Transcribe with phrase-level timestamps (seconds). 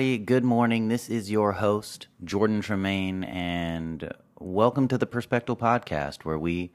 [0.00, 0.24] everybody.
[0.24, 0.88] Good morning.
[0.88, 6.72] This is your host, Jordan Tremaine, and welcome to the Perspectal Podcast, where we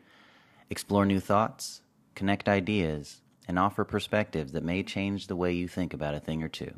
[0.69, 1.81] explore new thoughts,
[2.13, 6.43] connect ideas, and offer perspectives that may change the way you think about a thing
[6.43, 6.71] or two.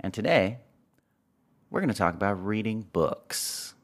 [0.00, 0.58] And today,
[1.70, 3.74] we're going to talk about reading books.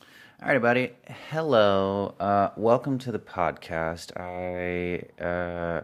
[0.00, 0.92] All right, everybody.
[1.28, 2.14] Hello.
[2.20, 4.12] Uh, welcome to the podcast.
[4.16, 5.82] I, uh,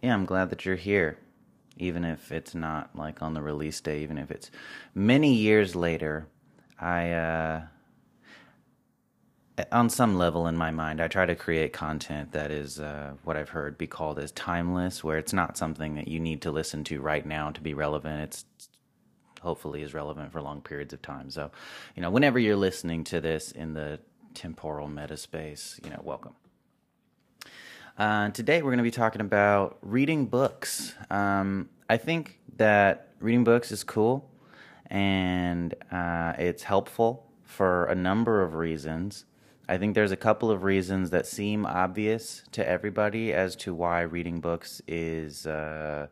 [0.00, 1.18] yeah, I'm glad that you're here,
[1.80, 4.50] even if it's not like on the release day, even if it's
[4.94, 6.26] many years later.
[6.78, 7.62] I, uh,
[9.70, 13.36] on some level in my mind, I try to create content that is uh, what
[13.36, 16.84] I've heard be called as timeless, where it's not something that you need to listen
[16.84, 18.22] to right now to be relevant.
[18.22, 18.44] It's
[19.42, 21.30] hopefully is relevant for long periods of time.
[21.30, 21.50] So,
[21.94, 24.00] you know, whenever you're listening to this in the
[24.34, 26.34] temporal meta space, you know, welcome.
[28.00, 30.94] Uh, today we're going to be talking about reading books.
[31.10, 34.26] Um, I think that reading books is cool
[34.86, 39.26] and uh, it's helpful for a number of reasons.
[39.68, 44.00] I think there's a couple of reasons that seem obvious to everybody as to why
[44.00, 46.06] reading books is uh,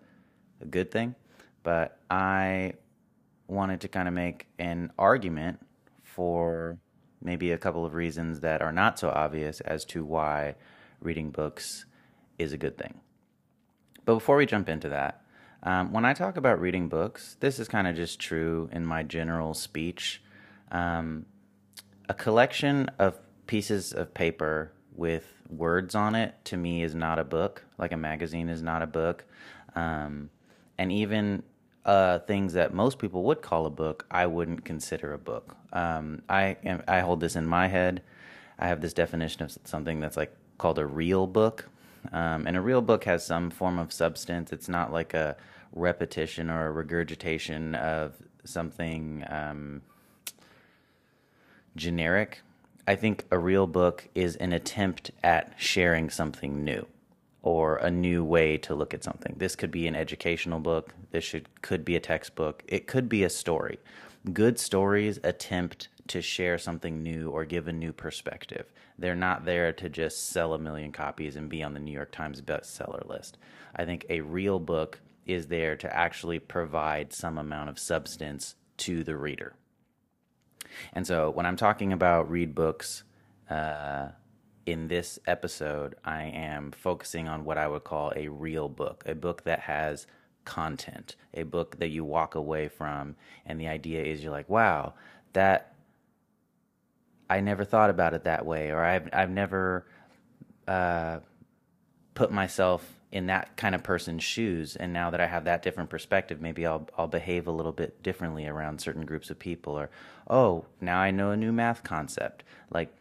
[0.60, 1.14] a good thing,
[1.62, 2.74] but I
[3.46, 5.58] wanted to kind of make an argument
[6.02, 6.76] for
[7.22, 10.54] maybe a couple of reasons that are not so obvious as to why
[11.00, 11.84] reading books
[12.38, 13.00] is a good thing.
[14.04, 15.22] But before we jump into that,
[15.62, 19.02] um, when I talk about reading books, this is kind of just true in my
[19.02, 20.22] general speech.
[20.70, 21.26] Um,
[22.08, 27.24] a collection of pieces of paper with words on it to me is not a
[27.24, 29.24] book, like a magazine is not a book.
[29.74, 30.30] Um,
[30.76, 31.42] and even
[31.84, 35.56] uh, things that most people would call a book, I wouldn't consider a book.
[35.72, 38.02] Um, I I hold this in my head.
[38.58, 41.68] I have this definition of something that's like called a real book,
[42.12, 44.52] um, and a real book has some form of substance.
[44.52, 45.36] It's not like a
[45.72, 49.82] repetition or a regurgitation of something um,
[51.76, 52.42] generic.
[52.86, 56.86] I think a real book is an attempt at sharing something new
[57.42, 59.34] or a new way to look at something.
[59.36, 60.94] This could be an educational book.
[61.10, 62.62] This should could be a textbook.
[62.66, 63.78] It could be a story.
[64.32, 68.72] Good stories attempt to share something new or give a new perspective.
[68.98, 72.12] They're not there to just sell a million copies and be on the New York
[72.12, 73.38] Times bestseller list.
[73.76, 79.04] I think a real book is there to actually provide some amount of substance to
[79.04, 79.54] the reader.
[80.92, 83.04] And so when I'm talking about read books,
[83.50, 84.08] uh,
[84.68, 89.14] in this episode, I am focusing on what I would call a real book, a
[89.14, 90.06] book that has
[90.44, 93.16] content, a book that you walk away from.
[93.46, 94.92] And the idea is you're like, wow,
[95.32, 95.67] that
[97.30, 99.86] I never thought about it that way, or I've, I've never
[100.66, 101.18] uh,
[102.14, 104.76] put myself in that kind of person's shoes.
[104.76, 108.02] And now that I have that different perspective, maybe I'll, I'll behave a little bit
[108.02, 109.78] differently around certain groups of people.
[109.78, 109.90] Or,
[110.28, 112.44] oh, now I know a new math concept.
[112.70, 112.94] Like,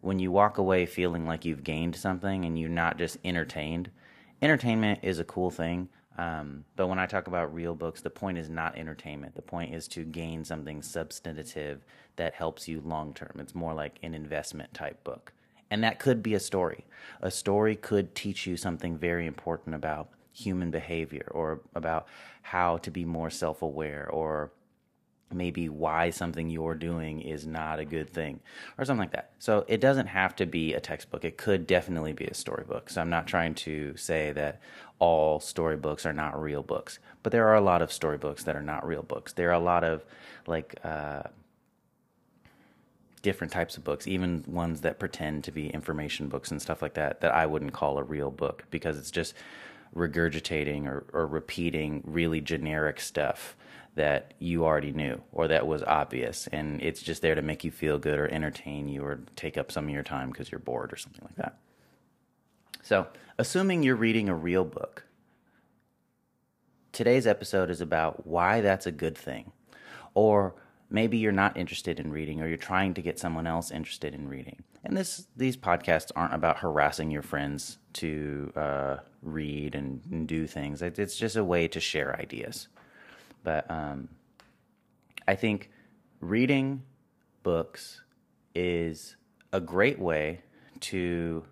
[0.00, 3.90] when you walk away feeling like you've gained something and you're not just entertained,
[4.40, 5.88] entertainment is a cool thing.
[6.18, 9.34] Um, but when I talk about real books, the point is not entertainment.
[9.34, 11.84] The point is to gain something substantive
[12.16, 13.36] that helps you long term.
[13.38, 15.32] It's more like an investment type book.
[15.70, 16.84] And that could be a story.
[17.22, 22.08] A story could teach you something very important about human behavior or about
[22.42, 24.52] how to be more self aware or
[25.42, 28.38] maybe why something you're doing is not a good thing
[28.78, 29.32] or something like that.
[29.40, 31.24] So it doesn't have to be a textbook.
[31.24, 32.88] It could definitely be a storybook.
[32.88, 34.60] So I'm not trying to say that
[35.00, 38.62] all storybooks are not real books, but there are a lot of storybooks that are
[38.62, 39.32] not real books.
[39.32, 40.04] There are a lot of
[40.46, 41.24] like uh,
[43.22, 46.94] different types of books, even ones that pretend to be information books and stuff like
[46.94, 49.34] that, that I wouldn't call a real book because it's just
[49.92, 53.56] regurgitating or, or repeating really generic stuff
[53.94, 57.70] that you already knew or that was obvious and it's just there to make you
[57.70, 60.92] feel good or entertain you or take up some of your time because you're bored
[60.92, 61.58] or something like that.
[62.82, 63.06] So,
[63.38, 65.04] assuming you're reading a real book,
[66.92, 69.52] today's episode is about why that's a good thing.
[70.14, 70.54] Or
[70.90, 74.28] maybe you're not interested in reading or you're trying to get someone else interested in
[74.28, 74.62] reading.
[74.84, 80.46] And this these podcasts aren't about harassing your friends to uh, read and, and do
[80.46, 80.82] things.
[80.82, 82.68] It's just a way to share ideas.
[83.42, 84.08] But um,
[85.26, 85.70] I think
[86.20, 86.82] reading
[87.42, 88.02] books
[88.54, 89.16] is
[89.52, 90.40] a great way
[90.80, 91.44] to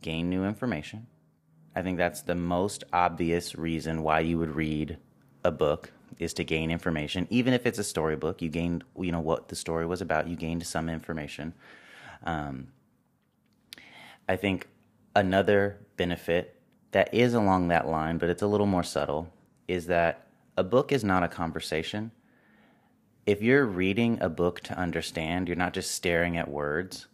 [0.00, 1.06] gain new information.
[1.74, 4.98] I think that's the most obvious reason why you would read
[5.44, 7.26] a book is to gain information.
[7.30, 10.28] Even if it's a storybook, you gained you know what the story was about.
[10.28, 11.54] You gained some information.
[12.24, 12.68] Um,
[14.28, 14.68] I think
[15.16, 16.60] another benefit
[16.92, 19.32] that is along that line, but it's a little more subtle,
[19.68, 20.26] is that
[20.56, 22.10] a book is not a conversation.
[23.26, 27.06] If you're reading a book to understand, you're not just staring at words,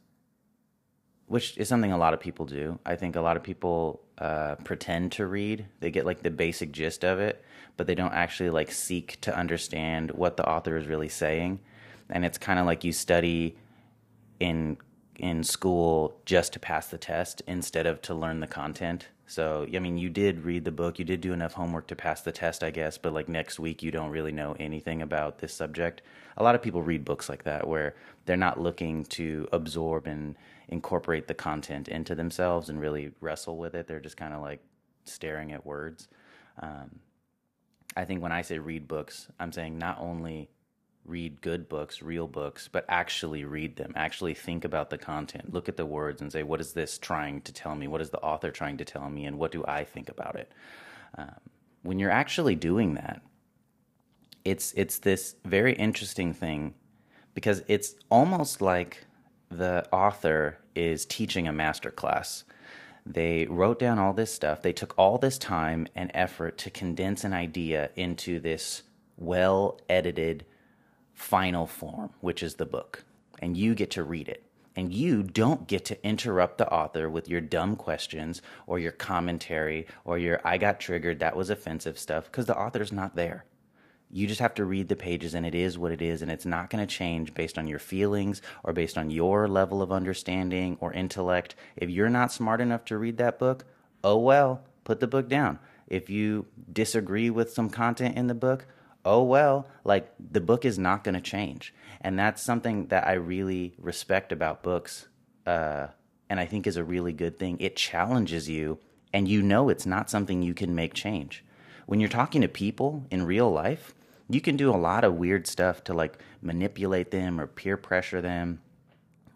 [1.27, 2.79] which is something a lot of people do.
[2.87, 5.67] I think a lot of people uh, pretend to read.
[5.81, 7.45] They get like the basic gist of it,
[7.77, 11.61] but they don't actually like seek to understand what the author is really saying.
[12.11, 13.57] And it's kind of like you study
[14.41, 14.79] in
[15.17, 19.09] in school just to pass the test instead of to learn the content.
[19.29, 22.23] So, I mean, you did read the book, you did do enough homework to pass
[22.23, 25.53] the test, I guess, but like next week you don't really know anything about this
[25.53, 26.01] subject.
[26.39, 27.95] A lot of people read books like that where
[28.25, 30.35] they're not looking to absorb and
[30.69, 33.87] incorporate the content into themselves and really wrestle with it.
[33.87, 34.61] They're just kind of like
[35.05, 36.09] staring at words.
[36.61, 36.99] Um,
[37.97, 40.49] I think when I say read books, I'm saying not only
[41.09, 43.93] read good books, real books, but actually read them.
[43.97, 45.53] Actually think about the content.
[45.53, 47.89] Look at the words and say, what is this trying to tell me?
[47.89, 49.25] What is the author trying to tell me?
[49.25, 50.53] And what do I think about it?
[51.17, 51.41] Um,
[51.83, 53.23] when you're actually doing that,
[54.45, 56.75] it's it's this very interesting thing
[57.35, 59.05] because it's almost like
[59.51, 62.45] the author is teaching a master class.
[63.07, 64.61] They wrote down all this stuff.
[64.61, 68.83] They took all this time and effort to condense an idea into this
[69.17, 70.45] well edited
[71.19, 73.05] final form, which is the book.
[73.41, 74.45] And you get to read it.
[74.77, 79.89] And you don't get to interrupt the author with your dumb questions or your commentary
[80.05, 83.45] or your I got triggered, that was offensive stuff, because the author's not there.
[84.11, 86.47] You just have to read the pages and it is what it is and it's
[86.47, 90.79] not going to change based on your feelings or based on your level of understanding
[90.81, 91.57] or intellect.
[91.77, 93.65] If you're not smart enough to read that book,
[94.05, 95.59] oh well, put the book down.
[95.89, 98.67] If you disagree with some content in the book,
[99.09, 101.75] oh well, like the book is not going to change.
[102.03, 105.09] And that's something that I really respect about books
[105.47, 105.89] uh,
[106.29, 107.57] and I think is a really good thing.
[107.59, 108.79] It challenges you
[109.13, 111.43] and you know it's not something you can make change.
[111.87, 113.95] When you're talking to people in real life,
[114.29, 118.21] you can do a lot of weird stuff to like manipulate them or peer pressure
[118.21, 118.61] them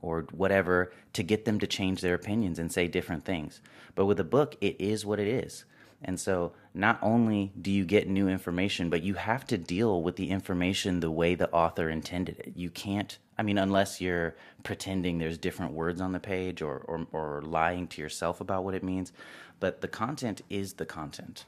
[0.02, 3.62] or whatever to get them to change their opinions and say different things.
[3.94, 5.64] But with a book, it is what it is.
[6.04, 10.16] And so not only do you get new information, but you have to deal with
[10.16, 12.52] the information the way the author intended it.
[12.56, 14.34] You can't, I mean, unless you're
[14.64, 18.74] pretending there's different words on the page or, or, or lying to yourself about what
[18.74, 19.12] it means.
[19.60, 21.44] But the content is the content.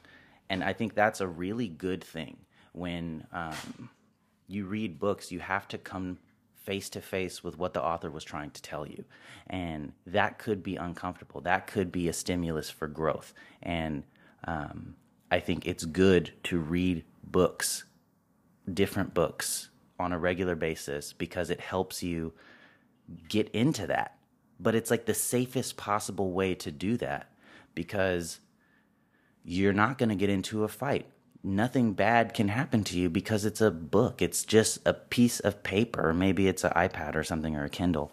[0.49, 2.37] And I think that's a really good thing
[2.71, 3.89] when um,
[4.47, 6.19] you read books, you have to come
[6.65, 9.05] face to face with what the author was trying to tell you.
[9.47, 11.41] And that could be uncomfortable.
[11.41, 13.33] That could be a stimulus for growth.
[13.61, 14.03] And
[14.45, 14.95] um,
[15.31, 17.85] I think it's good to read books,
[18.71, 19.69] different books,
[19.99, 22.33] on a regular basis because it helps you
[23.29, 24.17] get into that.
[24.59, 27.29] But it's like the safest possible way to do that
[27.73, 28.39] because
[29.43, 31.07] you're not going to get into a fight
[31.45, 34.21] nothing bad can happen to you because it's a book.
[34.21, 36.13] It's just a piece of paper.
[36.13, 38.11] Maybe it's an iPad or something or a Kindle.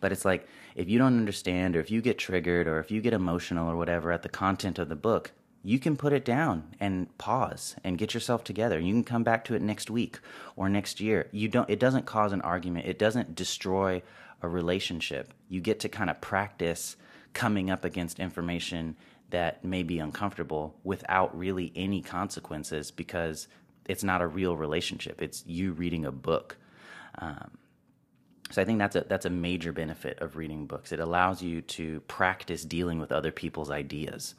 [0.00, 0.46] But it's like
[0.78, 3.76] if you don't understand or if you get triggered or if you get emotional or
[3.76, 5.32] whatever at the content of the book,
[5.64, 8.78] you can put it down and pause and get yourself together.
[8.78, 10.20] You can come back to it next week
[10.54, 11.28] or next year.
[11.32, 12.86] You don't it doesn't cause an argument.
[12.86, 14.02] It doesn't destroy
[14.40, 15.34] a relationship.
[15.48, 16.96] You get to kind of practice
[17.32, 18.96] coming up against information
[19.30, 23.48] that may be uncomfortable without really any consequences because
[23.86, 25.20] it's not a real relationship.
[25.20, 26.56] It's you reading a book.
[27.18, 27.58] Um,
[28.50, 30.92] so I think that's a that's a major benefit of reading books.
[30.92, 34.34] It allows you to practice dealing with other people's ideas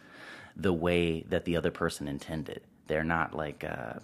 [0.56, 2.62] the way that the other person intended.
[2.88, 4.00] They're not like uh,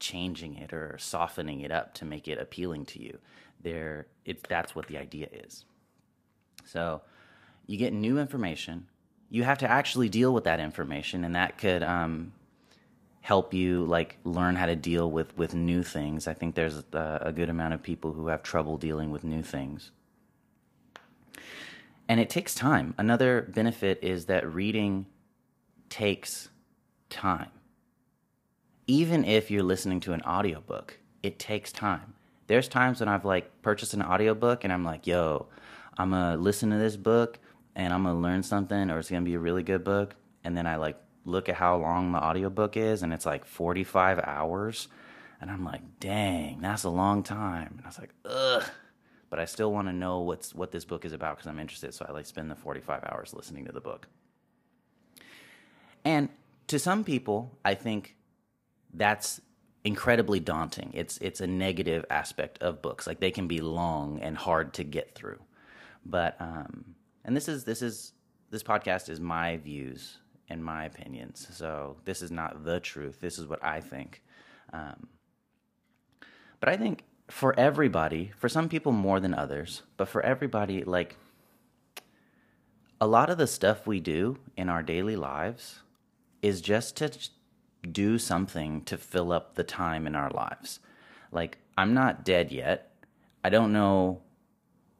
[0.00, 3.18] changing it or softening it up to make it appealing to you.
[3.62, 5.64] They're it's that's what the idea is.
[6.64, 7.02] So
[7.66, 8.86] you get new information
[9.30, 12.32] you have to actually deal with that information, and that could um,
[13.26, 16.28] help you like learn how to deal with with new things.
[16.28, 19.42] I think there's a, a good amount of people who have trouble dealing with new
[19.42, 19.90] things.
[22.08, 22.94] And it takes time.
[22.96, 25.06] Another benefit is that reading
[25.88, 26.50] takes
[27.10, 27.50] time.
[28.86, 32.14] Even if you're listening to an audiobook, it takes time.
[32.46, 35.48] There's times when I've like purchased an audiobook and I'm like, yo,
[35.98, 37.40] I'm gonna listen to this book
[37.74, 40.14] and I'm gonna learn something or it's gonna be a really good book,
[40.44, 44.20] and then I like look at how long the audiobook is and it's like 45
[44.22, 44.88] hours,
[45.40, 47.74] and I'm like, dang, that's a long time.
[47.76, 48.64] And I was like, ugh.
[49.28, 51.92] But I still want to know what's what this book is about because I'm interested.
[51.92, 54.06] So I like spend the 45 hours listening to the book.
[56.04, 56.28] And
[56.68, 58.16] to some people, I think
[58.94, 59.40] that's
[59.84, 60.92] incredibly daunting.
[60.94, 63.06] It's it's a negative aspect of books.
[63.06, 65.40] Like they can be long and hard to get through.
[66.04, 68.12] But um, and this is this is
[68.50, 70.18] this podcast is my views
[70.48, 71.46] in my opinions.
[71.50, 73.20] So this is not the truth.
[73.20, 74.22] This is what I think.
[74.72, 75.08] Um,
[76.60, 81.16] but I think for everybody, for some people more than others, but for everybody, like
[83.00, 85.80] a lot of the stuff we do in our daily lives
[86.42, 87.10] is just to
[87.90, 90.80] do something to fill up the time in our lives.
[91.30, 92.92] Like, I'm not dead yet.
[93.44, 94.22] I don't know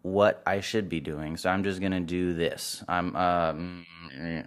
[0.07, 2.85] what I should be doing, so I'm just gonna do this.
[2.87, 3.87] I'm um,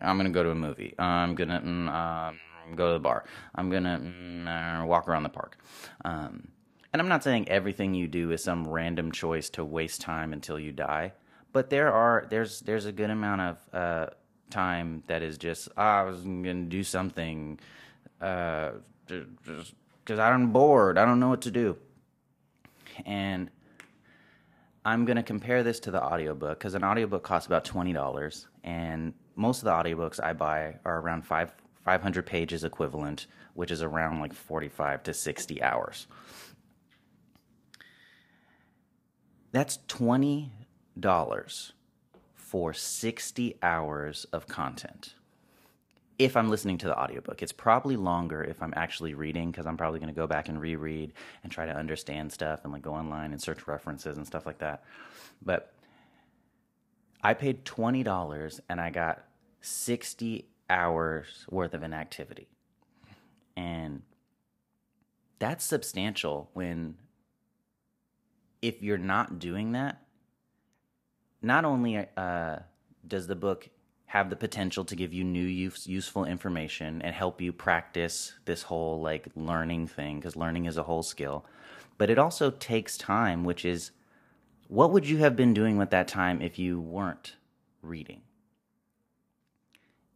[0.02, 0.96] I'm gonna go to a movie.
[0.98, 3.26] I'm gonna um, go to the bar.
[3.56, 5.58] I'm gonna uh, walk around the park.
[6.06, 6.48] Um,
[6.94, 10.58] and I'm not saying everything you do is some random choice to waste time until
[10.58, 11.12] you die,
[11.52, 14.06] but there are there's there's a good amount of uh,
[14.50, 17.60] time that is just oh, I was gonna do something
[18.22, 18.72] uh,
[19.08, 19.74] just
[20.06, 20.98] because I'm bored.
[20.98, 21.76] I don't know what to do,
[23.06, 23.50] and
[24.86, 29.14] I'm going to compare this to the audiobook because an audiobook costs about $20 and
[29.36, 34.20] most of the audiobooks I buy are around 5 500 pages equivalent, which is around
[34.20, 36.08] like 45 to 60 hours.
[39.52, 40.52] That's $20
[42.36, 45.16] for 60 hours of content
[46.20, 47.42] if I'm listening to the audiobook.
[47.42, 50.60] It's probably longer if I'm actually reading because I'm probably going to go back and
[50.60, 54.46] reread and try to understand stuff and like go online and search references and stuff
[54.46, 54.84] like that.
[55.42, 55.74] But
[57.24, 59.24] I paid $20 and I got
[59.62, 62.50] 60 hours worth of an activity.
[63.56, 64.02] And
[65.40, 66.96] that's substantial when
[68.62, 70.02] if you're not doing that,
[71.42, 72.58] not only uh,
[73.08, 73.70] does the book
[74.10, 78.64] have the potential to give you new use, useful information and help you practice this
[78.64, 81.46] whole like learning thing because learning is a whole skill.
[82.00, 83.92] But it also takes time which is
[84.68, 87.36] what would you have been doing with that time if you weren't
[87.84, 88.22] reading?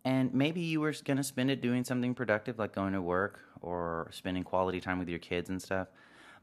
[0.03, 3.41] And maybe you were going to spend it doing something productive like going to work
[3.61, 5.87] or spending quality time with your kids and stuff.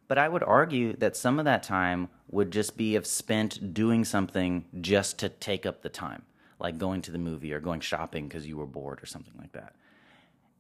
[0.06, 4.04] But I would argue that some of that time would just be of spent doing
[4.04, 6.22] something just to take up the time
[6.60, 9.52] like going to the movie or going shopping because you were bored or something like
[9.52, 9.74] that.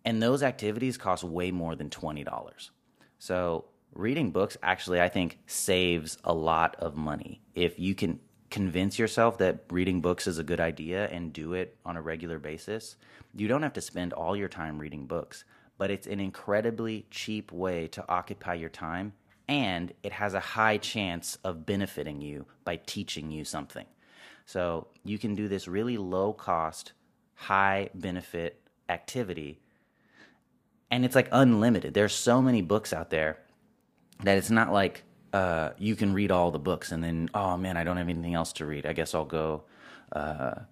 [0.04, 2.70] And those activities cost way more than $20.
[3.18, 7.42] So, reading books actually, I think, saves a lot of money.
[7.54, 11.76] If you can convince yourself that reading books is a good idea and do it
[11.84, 12.96] on a regular basis,
[13.34, 15.44] you don't have to spend all your time reading books.
[15.78, 19.12] But it's an incredibly cheap way to occupy your time,
[19.48, 23.86] and it has a high chance of benefiting you by teaching you something.
[24.50, 26.92] So you can do this really low cost,
[27.36, 29.60] high benefit activity.
[30.90, 31.94] And it's like unlimited.
[31.94, 33.38] There's so many books out there
[34.24, 37.76] that it's not like uh, you can read all the books and then, oh man,
[37.76, 38.86] I don't have anything else to read.
[38.86, 39.62] I guess I'll go
[40.10, 40.62] uh,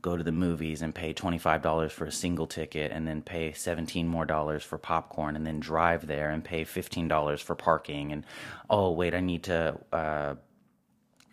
[0.00, 4.06] go to the movies and pay $25 for a single ticket and then pay 17
[4.06, 8.24] more dollars for popcorn and then drive there and pay $15 for parking and
[8.68, 10.34] oh wait i need to uh,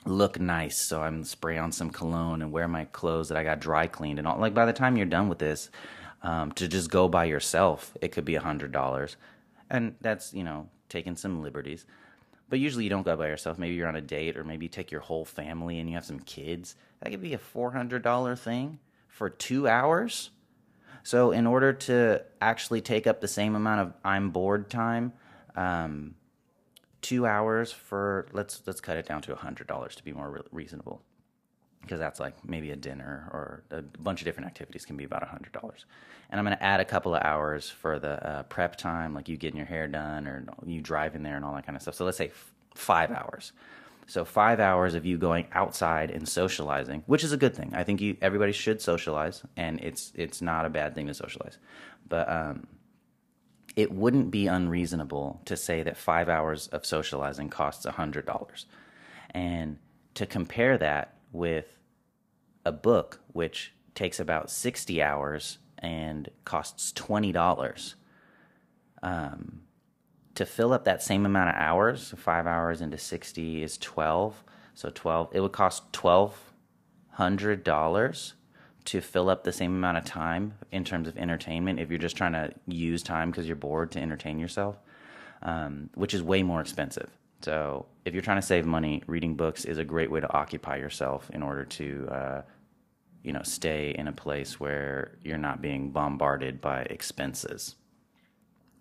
[0.05, 0.77] look nice.
[0.77, 4.19] So I'm spray on some cologne and wear my clothes that I got dry cleaned
[4.19, 4.37] and all.
[4.37, 5.69] Like by the time you're done with this,
[6.21, 9.17] um, to just go by yourself, it could be a hundred dollars,
[9.69, 11.85] and that's you know taking some liberties.
[12.49, 13.57] But usually you don't go by yourself.
[13.57, 16.05] Maybe you're on a date, or maybe you take your whole family and you have
[16.05, 16.75] some kids.
[17.01, 20.29] That could be a four hundred dollar thing for two hours.
[21.03, 25.11] So in order to actually take up the same amount of I'm bored time,
[25.55, 26.15] um,
[27.03, 30.41] two hours for let's let's cut it down to hundred dollars to be more re-
[30.51, 31.03] reasonable.
[31.81, 35.27] Because that's like maybe a dinner or a bunch of different activities can be about
[35.27, 35.85] hundred dollars.
[36.31, 39.27] And i'm going to add a couple of hours for the uh, prep time like
[39.29, 41.95] you getting your hair done or you driving there and all that kind of stuff.
[41.95, 43.51] So let's say f- five hours.
[44.07, 47.73] So five hours of you going outside and socializing which is a good thing.
[47.75, 51.57] I think you everybody should socialize and it's it's not a bad thing to socialize.
[52.07, 52.67] But um
[53.75, 58.65] it wouldn't be unreasonable to say that five hours of socializing costs $100.
[59.31, 59.79] And
[60.13, 61.79] to compare that with
[62.65, 67.95] a book, which takes about 60 hours and costs $20,
[69.01, 69.61] um,
[70.35, 74.43] to fill up that same amount of hours, five hours into 60 is 12.
[74.75, 78.33] So 12, it would cost $1,200
[78.85, 82.17] to fill up the same amount of time in terms of entertainment if you're just
[82.17, 84.77] trying to use time because you're bored to entertain yourself,
[85.41, 87.09] um, which is way more expensive.
[87.41, 90.77] So if you're trying to save money, reading books is a great way to occupy
[90.77, 92.41] yourself in order to, uh,
[93.21, 97.75] you know, stay in a place where you're not being bombarded by expenses.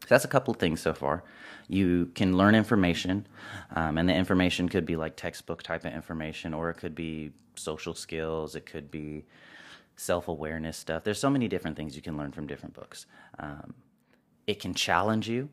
[0.02, 1.23] So that's a couple of things so far.
[1.68, 3.26] You can learn information,
[3.75, 7.32] um, and the information could be like textbook type of information, or it could be
[7.54, 8.56] social skills.
[8.56, 9.25] It could be
[9.96, 11.04] self awareness stuff.
[11.04, 13.06] There's so many different things you can learn from different books.
[13.38, 13.75] Um,
[14.46, 15.49] it can challenge you,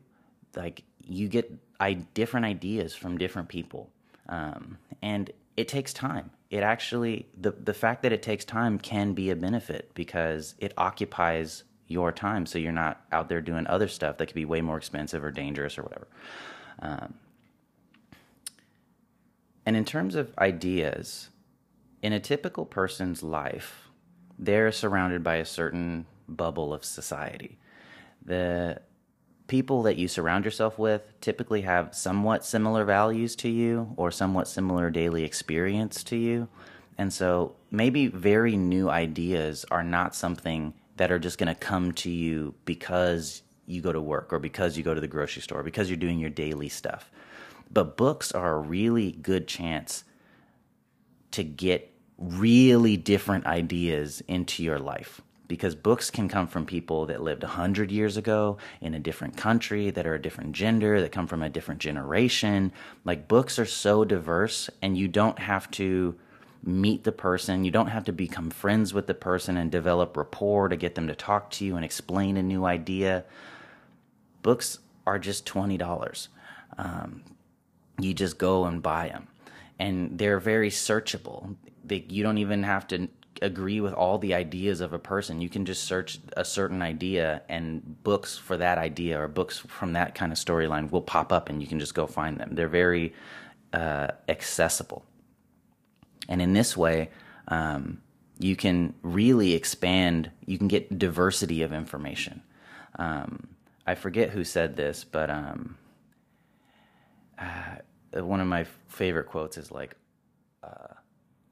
[0.56, 3.90] like you get I, different ideas from different people,
[4.28, 6.30] um, and it takes time.
[6.50, 10.72] It actually the the fact that it takes time can be a benefit because it
[10.76, 14.60] occupies your time, so you're not out there doing other stuff that could be way
[14.60, 16.08] more expensive or dangerous or whatever.
[16.80, 17.14] Um,
[19.66, 21.28] and in terms of ideas,
[22.02, 23.89] in a typical person's life,
[24.40, 27.58] they're surrounded by a certain bubble of society.
[28.24, 28.80] The
[29.46, 34.48] people that you surround yourself with typically have somewhat similar values to you or somewhat
[34.48, 36.48] similar daily experience to you.
[36.96, 41.92] And so maybe very new ideas are not something that are just going to come
[41.92, 45.62] to you because you go to work or because you go to the grocery store,
[45.62, 47.10] because you're doing your daily stuff.
[47.70, 50.04] But books are a really good chance
[51.32, 51.89] to get
[52.20, 55.20] really different ideas into your life.
[55.48, 59.90] Because books can come from people that lived 100 years ago in a different country
[59.90, 62.72] that are a different gender that come from a different generation.
[63.04, 66.14] Like books are so diverse and you don't have to
[66.62, 67.64] meet the person.
[67.64, 71.08] You don't have to become friends with the person and develop rapport to get them
[71.08, 73.24] to talk to you and explain a new idea.
[74.42, 76.28] Books are just $20
[76.78, 77.22] um,
[77.98, 79.28] you just go and buy them
[79.80, 81.56] and they're very searchable
[81.90, 83.08] they, you don't even have to
[83.42, 85.40] agree with all the ideas of a person.
[85.40, 89.92] You can just search a certain idea, and books for that idea or books from
[89.94, 92.54] that kind of storyline will pop up, and you can just go find them.
[92.54, 93.12] They're very
[93.72, 95.04] uh, accessible,
[96.28, 97.10] and in this way,
[97.48, 98.00] um,
[98.38, 100.30] you can really expand.
[100.46, 102.42] You can get diversity of information.
[102.98, 103.48] Um,
[103.86, 105.76] I forget who said this, but um,
[107.38, 107.76] uh,
[108.12, 109.96] one of my favorite quotes is like.
[110.62, 110.94] Uh,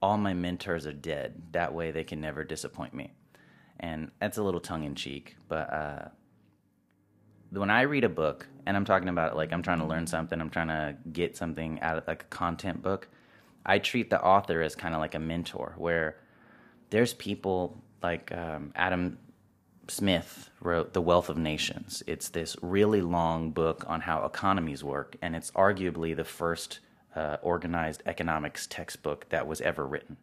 [0.00, 1.43] all my mentors are dead.
[1.52, 3.13] That way they can never disappoint me.
[3.80, 6.09] And that's a little tongue in cheek, but uh,
[7.50, 10.41] when I read a book, and I'm talking about like I'm trying to learn something,
[10.41, 13.09] I'm trying to get something out of like a content book,
[13.65, 16.17] I treat the author as kind of like a mentor, where
[16.91, 19.19] there's people like um, Adam
[19.91, 22.03] Smith wrote The Wealth of Nations.
[22.07, 26.81] It's this really long book on how economies work, and it's arguably the first
[27.17, 30.19] uh, organized economics textbook that was ever written.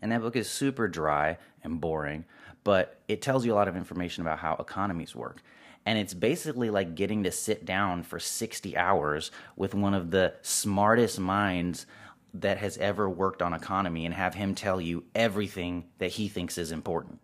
[0.00, 2.24] And that book is super dry and boring,
[2.62, 5.42] but it tells you a lot of information about how economies work.
[5.84, 10.34] And it's basically like getting to sit down for 60 hours with one of the
[10.42, 11.86] smartest minds
[12.34, 16.58] that has ever worked on economy and have him tell you everything that he thinks
[16.58, 17.20] is important.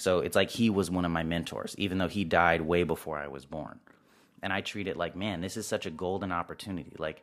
[0.00, 3.18] So it's like he was one of my mentors, even though he died way before
[3.18, 3.80] I was born.
[4.42, 6.94] And I treat it like, man, this is such a golden opportunity.
[6.98, 7.22] Like,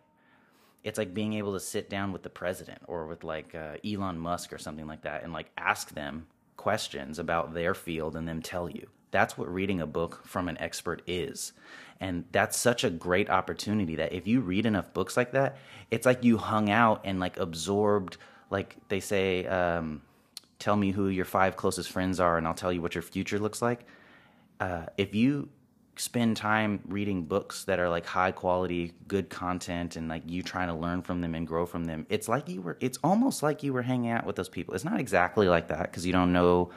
[0.84, 4.20] it's like being able to sit down with the president or with like uh, Elon
[4.20, 8.44] Musk or something like that and like ask them questions about their field and them
[8.44, 8.88] tell you.
[9.10, 11.54] That's what reading a book from an expert is.
[12.00, 15.58] And that's such a great opportunity that if you read enough books like that,
[15.90, 18.18] it's like you hung out and like absorbed,
[18.52, 20.04] like they say, um,
[20.60, 23.39] tell me who your five closest friends are and I'll tell you what your future
[23.39, 23.86] looks like.
[24.60, 25.50] Uh, if you
[26.00, 30.67] spend time reading books that are like high quality, good content, and like you trying
[30.67, 33.63] to learn from them and grow from them, it's like you were, it's almost like
[33.63, 34.74] you were hanging out with those people.
[34.74, 36.72] It's not exactly like that because you don't know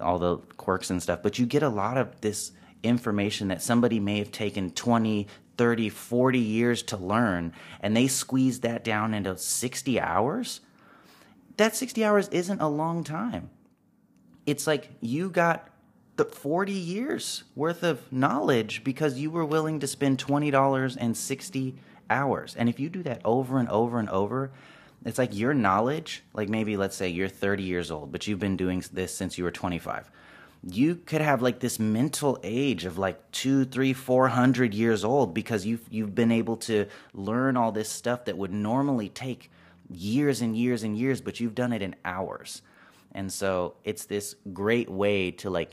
[0.00, 4.00] all the quirks and stuff, but you get a lot of this information that somebody
[4.00, 9.36] may have taken 20, 30, 40 years to learn, and they squeeze that down into
[9.36, 10.60] 60 hours.
[11.60, 13.50] That 60 hours isn't a long time.
[14.46, 15.68] It's like you got
[16.16, 21.74] the 40 years worth of knowledge because you were willing to spend $20 and 60
[22.08, 22.56] hours.
[22.56, 24.52] And if you do that over and over and over,
[25.04, 28.56] it's like your knowledge, like maybe let's say you're 30 years old, but you've been
[28.56, 30.10] doing this since you were 25.
[30.64, 35.34] You could have like this mental age of like two, three, four hundred years old
[35.34, 39.50] because you've you've been able to learn all this stuff that would normally take
[39.90, 42.62] years and years and years, but you've done it in hours.
[43.12, 45.72] And so it's this great way to like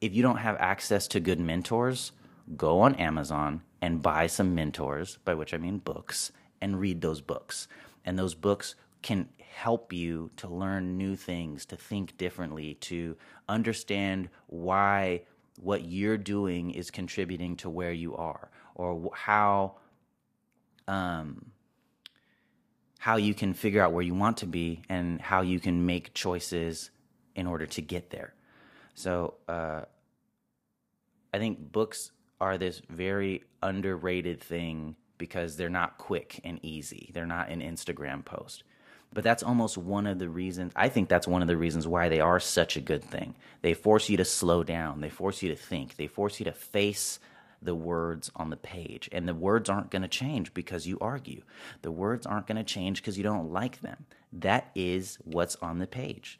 [0.00, 2.12] if you don't have access to good mentors,
[2.56, 7.20] go on Amazon and buy some mentors, by which I mean books, and read those
[7.20, 7.68] books.
[8.04, 13.16] And those books can help you to learn new things, to think differently, to
[13.48, 15.22] understand why
[15.60, 19.76] what you're doing is contributing to where you are, or how
[20.86, 21.46] um,
[22.98, 26.14] how you can figure out where you want to be and how you can make
[26.14, 26.90] choices
[27.34, 28.34] in order to get there.
[28.94, 29.82] So uh,
[31.32, 37.10] I think books are this very underrated thing because they're not quick and easy.
[37.14, 38.64] They're not an Instagram post.
[39.12, 42.08] But that's almost one of the reasons, I think that's one of the reasons why
[42.08, 43.34] they are such a good thing.
[43.62, 46.52] They force you to slow down, they force you to think, they force you to
[46.52, 47.18] face
[47.66, 49.08] the words on the page.
[49.12, 51.42] And the words aren't going to change because you argue.
[51.82, 54.06] The words aren't going to change because you don't like them.
[54.32, 56.38] That is what's on the page.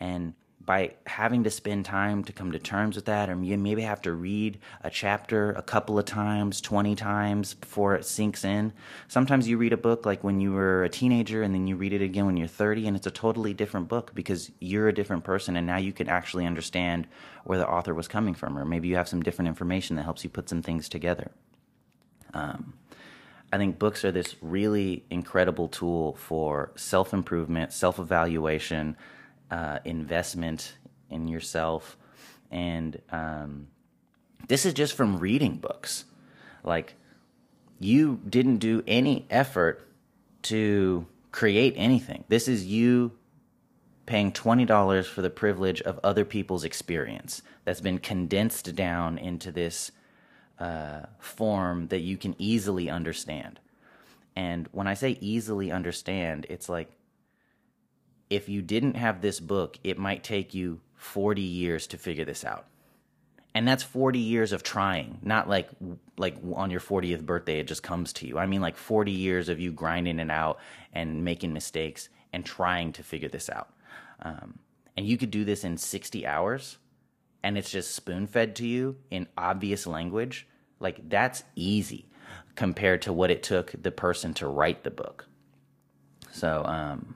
[0.00, 0.34] And
[0.68, 4.02] by having to spend time to come to terms with that, or you maybe have
[4.02, 8.70] to read a chapter a couple of times, 20 times before it sinks in.
[9.06, 11.94] Sometimes you read a book like when you were a teenager, and then you read
[11.94, 15.24] it again when you're 30, and it's a totally different book because you're a different
[15.24, 17.06] person, and now you can actually understand
[17.44, 20.22] where the author was coming from, or maybe you have some different information that helps
[20.22, 21.30] you put some things together.
[22.34, 22.74] Um,
[23.50, 28.98] I think books are this really incredible tool for self improvement, self evaluation
[29.50, 30.76] uh, investment
[31.10, 31.96] in yourself.
[32.50, 33.68] And um,
[34.48, 36.04] this is just from reading books.
[36.64, 36.94] Like,
[37.80, 39.86] you didn't do any effort
[40.42, 42.24] to create anything.
[42.28, 43.12] This is you
[44.06, 49.92] paying $20 for the privilege of other people's experience that's been condensed down into this
[50.58, 53.60] uh, form that you can easily understand.
[54.34, 56.90] And when I say easily understand, it's like
[58.30, 62.44] if you didn't have this book, it might take you 40 years to figure this
[62.44, 62.66] out.
[63.54, 65.68] And that's 40 years of trying, not like
[66.16, 68.38] like on your 40th birthday it just comes to you.
[68.38, 70.60] I mean like 40 years of you grinding it out
[70.92, 73.72] and making mistakes and trying to figure this out.
[74.20, 74.58] Um,
[74.96, 76.76] and you could do this in 60 hours
[77.42, 80.46] and it's just spoon fed to you in obvious language.
[80.78, 82.06] Like that's easy
[82.54, 85.26] compared to what it took the person to write the book.
[86.32, 87.14] So, um,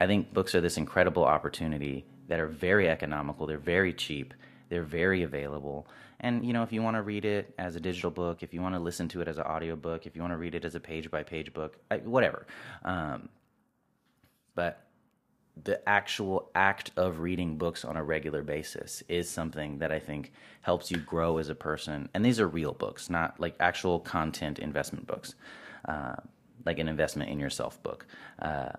[0.00, 4.34] I think books are this incredible opportunity that are very economical, they're very cheap,
[4.68, 5.86] they're very available.
[6.20, 8.60] And you know, if you want to read it as a digital book, if you
[8.60, 10.64] want to listen to it as an audio book, if you want to read it
[10.64, 12.46] as a page by page book, whatever.
[12.84, 13.28] Um,
[14.54, 14.86] but
[15.62, 20.32] the actual act of reading books on a regular basis is something that I think
[20.60, 22.08] helps you grow as a person.
[22.12, 25.34] And these are real books, not like actual content investment books,
[25.86, 26.16] uh,
[26.66, 28.06] like an investment in yourself book.
[28.40, 28.72] Uh,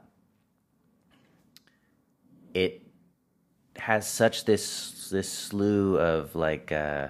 [2.57, 2.81] it
[3.75, 7.07] has such this this slew of like uh,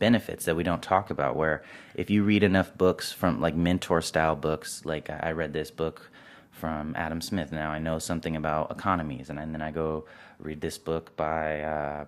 [0.00, 1.36] benefits that we don't talk about.
[1.36, 1.62] Where
[1.94, 6.10] if you read enough books from like mentor style books, like I read this book
[6.50, 7.52] from Adam Smith.
[7.52, 10.04] Now I know something about economies, and then I go
[10.40, 12.04] read this book by uh,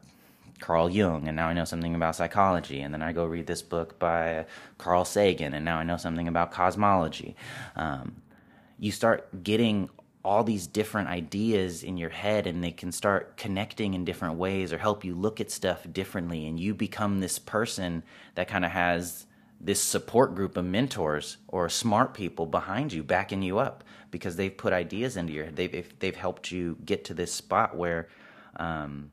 [0.58, 2.80] Carl Jung, and now I know something about psychology.
[2.80, 4.46] And then I go read this book by
[4.78, 7.37] Carl Sagan, and now I know something about cosmology.
[7.76, 8.22] Um,
[8.80, 9.90] you start getting
[10.24, 14.72] all these different ideas in your head and they can start connecting in different ways
[14.72, 18.02] or help you look at stuff differently and you become this person
[18.34, 19.26] that kind of has
[19.60, 24.56] this support group of mentors or smart people behind you backing you up because they've
[24.56, 28.08] put ideas into your head they've they've helped you get to this spot where
[28.56, 29.10] um,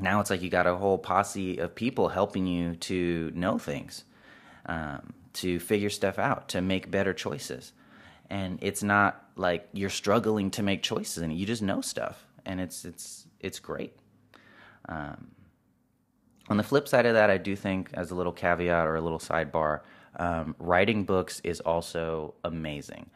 [0.00, 4.04] now it's like you got a whole posse of people helping you to know things
[4.66, 7.72] um, to figure stuff out to make better choices
[8.30, 12.60] and it's not like you're struggling to make choices and you just know stuff and
[12.60, 13.94] it's it's it's great.
[14.88, 15.32] Um,
[16.48, 19.00] on the flip side of that i do think as a little caveat or a
[19.00, 19.82] little sidebar
[20.16, 23.10] um, writing books is also amazing.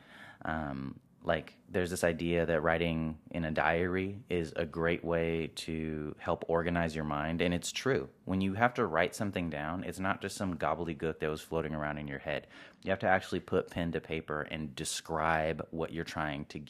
[0.44, 6.14] Um, like there's this idea that writing in a diary is a great way to
[6.18, 8.08] help organize your mind and it's true.
[8.26, 11.74] When you have to write something down it's not just some gobbledygook that was floating
[11.74, 12.46] around in your head.
[12.82, 16.60] You have to actually put pen to paper and describe what you're trying to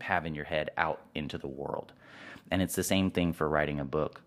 [0.00, 1.92] have in your head out into the world.
[2.50, 4.22] And it's the same thing for writing a book.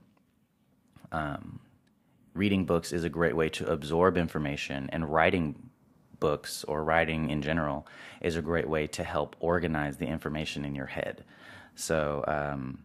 [1.11, 1.59] Um,
[2.33, 5.70] reading books is a great way to absorb information and writing
[6.21, 7.85] books or writing in general
[8.21, 11.25] is a great way to help organize the information in your head.
[11.75, 12.83] So, um,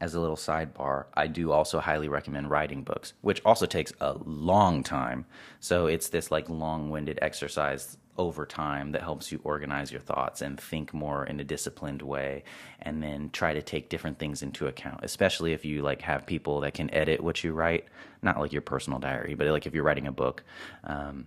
[0.00, 4.14] as a little sidebar, I do also highly recommend writing books, which also takes a
[4.24, 5.24] long time.
[5.60, 10.58] So it's this like long-winded exercise over time that helps you organize your thoughts and
[10.58, 12.44] think more in a disciplined way
[12.82, 16.60] and then try to take different things into account especially if you like have people
[16.60, 17.86] that can edit what you write
[18.22, 20.44] not like your personal diary but like if you're writing a book
[20.84, 21.26] um,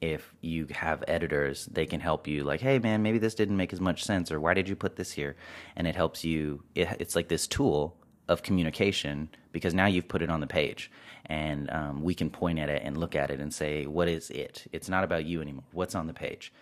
[0.00, 3.72] if you have editors, they can help you like, hey man, maybe this didn't make
[3.72, 5.36] as much sense, or why did you put this here?
[5.74, 6.62] And it helps you.
[6.74, 7.96] It, it's like this tool
[8.28, 10.90] of communication because now you've put it on the page,
[11.26, 14.30] and um, we can point at it and look at it and say, what is
[14.30, 14.66] it?
[14.72, 15.64] It's not about you anymore.
[15.72, 16.52] What's on the page?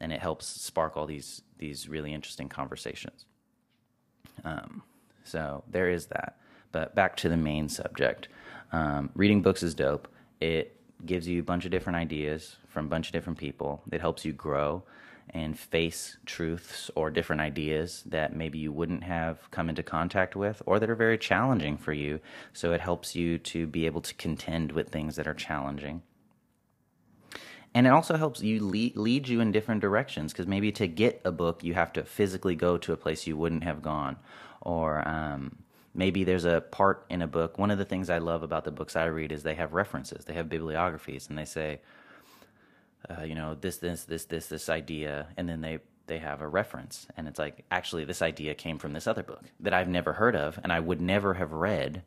[0.00, 3.24] And it helps spark all these these really interesting conversations.
[4.44, 4.82] Um,
[5.24, 6.38] so there is that.
[6.72, 8.28] But back to the main subject.
[8.72, 10.08] Um, reading books is dope.
[10.40, 13.82] It gives you a bunch of different ideas from a bunch of different people.
[13.92, 14.84] It helps you grow.
[15.30, 20.62] and face truths or different ideas that maybe you wouldn't have come into contact with
[20.66, 22.20] or that are very challenging for you.
[22.52, 26.02] So it helps you to be able to contend with things that are challenging.
[27.74, 31.22] And it also helps you lead, lead you in different directions because maybe to get
[31.24, 34.16] a book, you have to physically go to a place you wouldn't have gone.
[34.60, 35.62] Or um,
[35.94, 37.58] maybe there's a part in a book.
[37.58, 40.24] One of the things I love about the books I read is they have references,
[40.24, 41.80] they have bibliographies, and they say,
[43.10, 46.48] uh, you know, this, this, this, this, this idea, and then they they have a
[46.48, 50.12] reference, and it's like actually this idea came from this other book that I've never
[50.12, 52.02] heard of, and I would never have read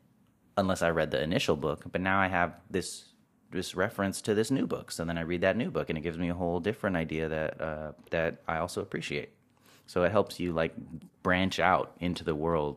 [0.56, 1.82] unless I read the initial book.
[1.90, 3.12] But now I have this
[3.50, 6.02] this reference to this new book, so then I read that new book, and it
[6.02, 9.30] gives me a whole different idea that uh, that I also appreciate.
[9.86, 10.74] So it helps you like
[11.22, 12.76] branch out into the world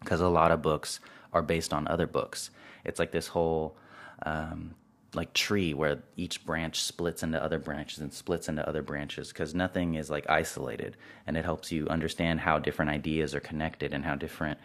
[0.00, 1.00] because a lot of books
[1.32, 2.50] are based on other books.
[2.84, 3.76] It's like this whole
[4.24, 4.74] um,
[5.16, 9.54] like tree where each branch splits into other branches and splits into other branches because
[9.54, 14.04] nothing is like isolated and it helps you understand how different ideas are connected and
[14.04, 14.58] how different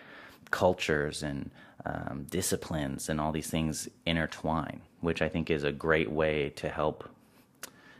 [0.52, 1.50] cultures and
[1.86, 6.67] um, disciplines and all these things intertwine which i think is a great way to
[6.70, 7.10] help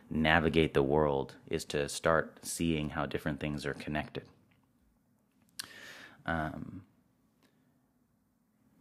[0.10, 4.24] navigate the world is to start seeing how different things are connected
[6.26, 6.82] um,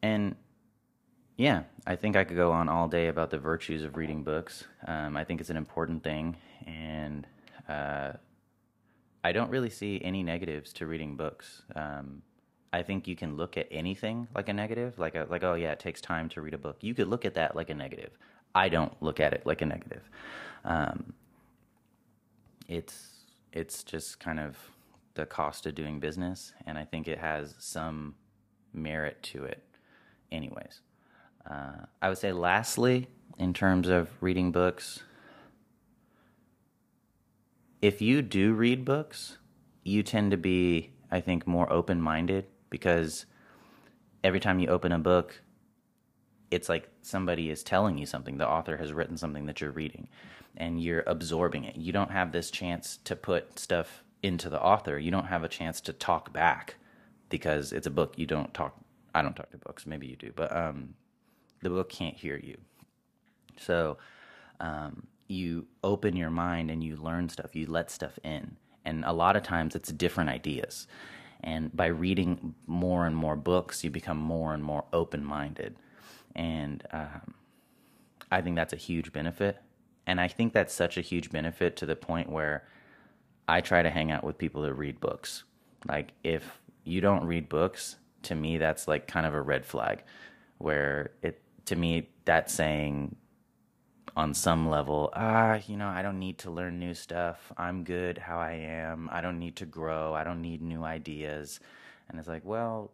[0.03, 0.37] and
[1.37, 4.65] yeah, I think I could go on all day about the virtues of reading books.
[4.87, 6.37] Um, I think it's an important thing,
[6.67, 7.27] and
[7.69, 8.13] uh,
[9.25, 11.63] I don't really see any negatives to reading books.
[11.75, 12.23] Um,
[12.73, 15.73] I think you can look at anything like a negative, like a, like oh yeah,
[15.73, 16.77] it takes time to read a book.
[16.81, 18.11] You could look at that like a negative.
[18.55, 20.09] I don't look at it like a negative.
[20.65, 21.15] Um,
[22.69, 23.09] it's
[23.53, 24.57] it's just kind of
[25.15, 28.15] the cost of doing business, and I think it has some
[28.73, 29.63] merit to it,
[30.31, 30.81] anyways.
[31.49, 35.03] Uh, I would say, lastly, in terms of reading books,
[37.81, 39.39] if you do read books,
[39.85, 43.27] you tend to be, I think, more open minded because
[44.23, 45.41] every time you open a book,
[46.51, 48.37] it's like somebody is telling you something.
[48.37, 50.09] The author has written something that you're reading
[50.57, 51.77] and you're absorbing it.
[51.77, 54.99] You don't have this chance to put stuff into the author.
[54.99, 56.77] You don't have a chance to talk back
[57.29, 58.19] because it's a book.
[58.19, 58.77] You don't talk.
[59.15, 59.87] I don't talk to books.
[59.87, 60.95] Maybe you do, but um,
[61.63, 62.57] the book can't hear you.
[63.57, 63.99] So
[64.61, 68.57] um, you open your mind and you learn stuff, you let stuff in.
[68.85, 70.87] And a lot of times it's different ideas.
[71.43, 75.77] And by reading more and more books, you become more and more open minded.
[76.35, 77.35] And um,
[78.31, 79.59] I think that's a huge benefit.
[80.07, 82.65] And I think that's such a huge benefit to the point where
[83.49, 85.45] I try to hang out with people that read books.
[85.87, 90.03] Like, if you don't read books, to me, that's like kind of a red flag
[90.59, 93.15] where it to me, that's saying
[94.17, 97.53] on some level, ah, you know, I don't need to learn new stuff.
[97.57, 99.09] I'm good how I am.
[99.13, 100.13] I don't need to grow.
[100.13, 101.61] I don't need new ideas.
[102.09, 102.91] And it's like, well,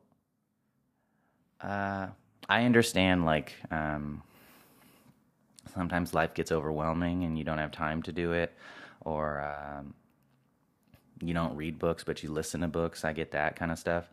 [1.62, 2.08] uh,
[2.50, 4.22] I understand, like, um,
[5.72, 8.52] sometimes life gets overwhelming and you don't have time to do it,
[9.00, 9.94] or um,
[11.22, 13.04] you don't read books, but you listen to books.
[13.04, 14.10] I get that kind of stuff.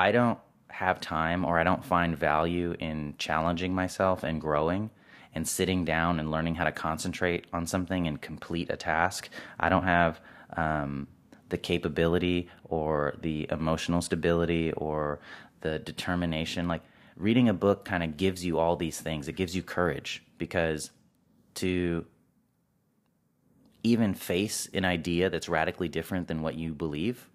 [0.00, 4.88] I don't have time or I don't find value in challenging myself and growing
[5.34, 9.28] and sitting down and learning how to concentrate on something and complete a task.
[9.58, 10.18] I don't have
[10.56, 11.06] um,
[11.50, 15.20] the capability or the emotional stability or
[15.60, 16.66] the determination.
[16.66, 16.82] Like
[17.14, 19.28] reading a book kind of gives you all these things.
[19.28, 20.92] It gives you courage because
[21.56, 22.06] to
[23.82, 27.29] even face an idea that's radically different than what you believe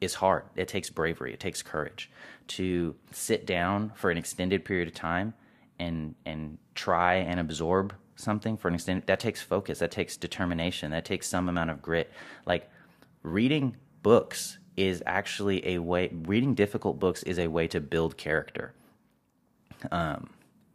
[0.00, 0.44] is hard.
[0.56, 2.10] It takes bravery, it takes courage
[2.46, 5.34] to sit down for an extended period of time
[5.78, 10.90] and and try and absorb something for an extended that takes focus, that takes determination,
[10.90, 12.12] that takes some amount of grit.
[12.46, 12.70] Like
[13.22, 18.74] reading books is actually a way reading difficult books is a way to build character.
[19.90, 20.30] Um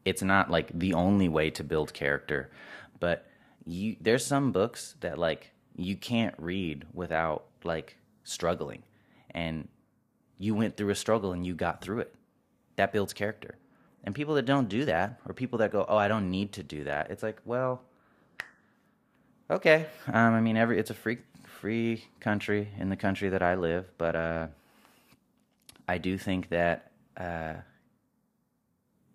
[0.05, 2.49] it's not like the only way to build character,
[2.99, 3.27] but
[3.65, 8.83] you there's some books that like you can't read without like struggling
[9.31, 9.67] and
[10.37, 12.15] you went through a struggle and you got through it.
[12.77, 13.55] That builds character.
[14.03, 16.63] And people that don't do that, or people that go, "Oh, I don't need to
[16.63, 17.81] do that," it's like, well,
[19.51, 19.87] okay.
[20.07, 23.91] Um, I mean, every it's a free free country in the country that I live,
[23.97, 24.47] but uh,
[25.87, 27.55] I do think that uh,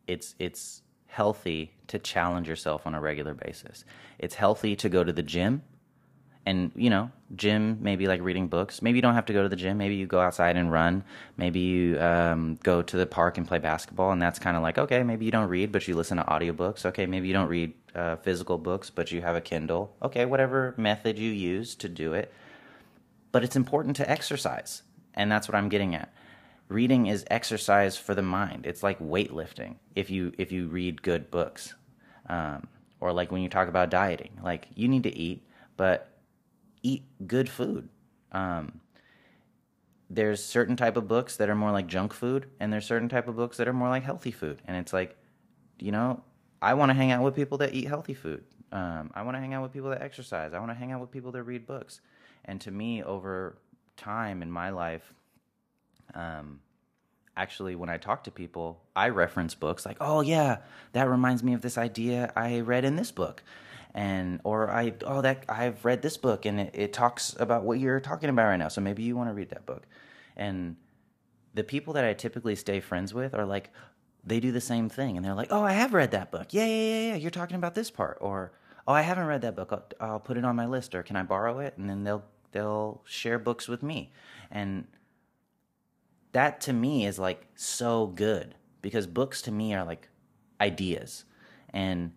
[0.07, 3.85] it's it's healthy to challenge yourself on a regular basis.
[4.19, 5.63] It's healthy to go to the gym
[6.47, 8.83] and you know gym maybe like reading books.
[8.83, 9.79] Maybe you don't have to go to the gym.
[9.79, 11.05] Maybe you go outside and run.
[11.37, 14.79] Maybe you um, go to the park and play basketball and that's kind of like
[14.79, 16.85] okay maybe you don't read but you listen to audiobooks.
[16.87, 19.95] Okay maybe you don't read uh, physical books but you have a kindle.
[20.03, 22.33] Okay whatever method you use to do it.
[23.33, 24.83] But it's important to exercise
[25.15, 26.13] and that's what i'm getting at.
[26.69, 28.65] Reading is exercise for the mind.
[28.65, 31.75] It's like weightlifting if you if you read good books.
[32.27, 32.69] Um,
[33.01, 36.14] or like when you talk about dieting like you need to eat but
[36.85, 37.89] eat good food.
[38.31, 38.81] Um,
[40.09, 43.27] there's certain type of books that are more like junk food, and there's certain type
[43.27, 44.63] of books that are more like healthy food.
[44.67, 45.17] And it's like,
[45.81, 46.23] you know,
[46.63, 48.45] I want to hang out with people that eat healthy food.
[48.71, 50.53] Um, I want to hang out with people that exercise.
[50.53, 52.01] I want to hang out with people that read books.
[52.45, 53.59] And to me, over
[53.97, 55.15] time in my life,
[56.15, 56.61] um,
[57.37, 60.59] actually, when I talk to people, I reference books like, oh, yeah,
[60.93, 63.43] that reminds me of this idea I read in this book
[63.95, 67.79] and or I oh that I've read this book and it, it talks about what
[67.79, 69.85] you're talking about right now, so maybe you want to read that book.
[70.37, 70.77] And
[71.55, 73.71] the people that I typically stay friends with are like
[74.25, 76.49] they do the same thing and they're like, "Oh, I have read that book.
[76.51, 77.15] Yeah, yeah, yeah, yeah.
[77.17, 78.53] You're talking about this part." Or,
[78.89, 79.71] "Oh, I haven't read that book.
[79.71, 82.25] I'll, I'll put it on my list or can I borrow it?" And then they'll
[82.51, 84.13] they'll share books with me.
[84.51, 84.87] And
[86.33, 90.09] that to me is like so good because books to me are like
[90.61, 91.25] ideas.
[91.71, 92.13] And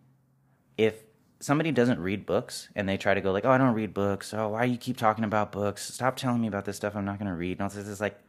[0.78, 1.04] if
[1.40, 4.34] somebody doesn't read books and they try to go like, "Oh, I don't read books.
[4.34, 5.94] Oh, why you keep talking about books?
[5.94, 8.02] Stop telling me about this stuff I'm not going to read." And all this is
[8.02, 8.20] like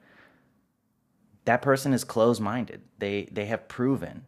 [1.45, 2.83] that person is closed-minded.
[2.99, 4.27] They they have proven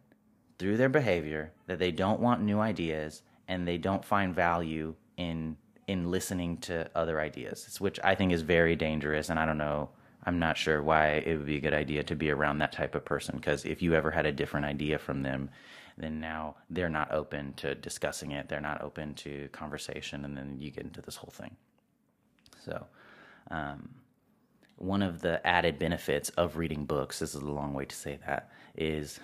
[0.57, 5.57] through their behavior that they don't want new ideas and they don't find value in
[5.87, 9.89] in listening to other ideas, which I think is very dangerous and I don't know
[10.23, 12.95] I'm not sure why it would be a good idea to be around that type
[12.95, 15.49] of person because if you ever had a different idea from them,
[15.97, 18.49] then now they're not open to discussing it.
[18.49, 21.55] They're not open to conversation, and then you get into this whole thing.
[22.63, 22.85] So,
[23.49, 23.89] um,
[24.77, 28.19] one of the added benefits of reading books, this is a long way to say
[28.25, 29.19] that, is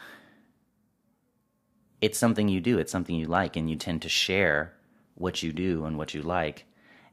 [2.02, 4.74] it's something you do, it's something you like, and you tend to share
[5.16, 6.66] what you do and what you like.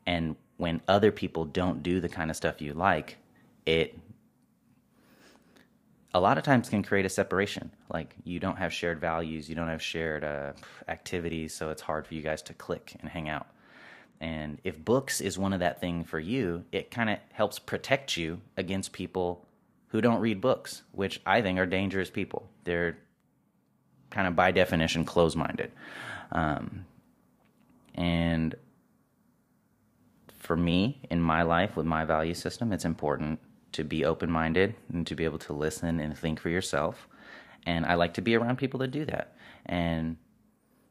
[0.07, 3.17] And when other people don't do the kind of stuff you like,
[3.67, 3.99] it
[6.15, 7.73] a lot of times can create a separation.
[7.93, 10.53] Like you don't have shared values, you don't have shared uh,
[10.89, 13.49] activities, so it's hard for you guys to click and hang out.
[14.21, 18.17] And if books is one of that thing for you, it kind of helps protect
[18.17, 19.45] you against people
[19.89, 22.49] who don't read books, which I think are dangerous people.
[22.63, 22.97] They're
[24.11, 25.73] kind of by definition closed minded.
[26.31, 26.87] Um,
[27.97, 28.55] and
[30.39, 33.41] for me, in my life, with my value system, it's important
[33.75, 37.09] to be open minded and to be able to listen and think for yourself.
[37.67, 39.37] And I like to be around people that do that.
[39.67, 40.17] And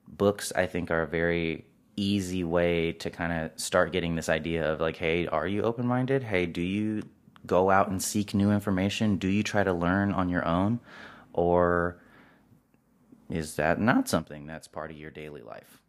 [0.08, 1.66] books, I think, are a very
[1.96, 5.86] easy way to kind of start getting this idea of like, hey, are you open
[5.86, 6.24] minded?
[6.24, 7.04] Hey, do you
[7.46, 9.18] go out and seek new information?
[9.18, 10.80] Do you try to learn on your own?
[11.34, 12.00] Or
[13.30, 15.82] is that not something that's part of your daily life?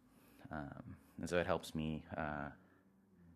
[0.51, 2.49] Um, and so it helps me uh,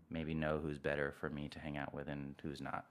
[0.10, 2.86] maybe know who's better for me to hang out with and who's not.